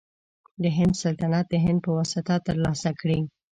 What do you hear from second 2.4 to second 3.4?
تر لاسه کړي.